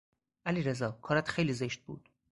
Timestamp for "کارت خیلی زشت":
1.05-1.81